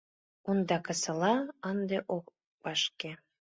[0.49, 1.33] Ондакысыла
[1.69, 2.25] ынде ок
[2.63, 3.11] вашке